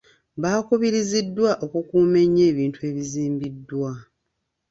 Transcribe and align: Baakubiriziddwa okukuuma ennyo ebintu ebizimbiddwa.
Baakubiriziddwa 0.41 1.51
okukuuma 1.65 2.17
ennyo 2.25 2.43
ebintu 2.51 2.79
ebizimbiddwa. 2.89 3.91